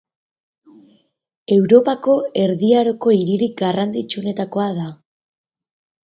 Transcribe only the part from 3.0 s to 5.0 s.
hiririk garrantzitsuenetakoa da.